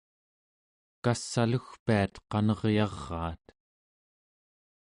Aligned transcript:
kass'alugpiat 1.03 2.13
qaneryaraat 2.29 3.45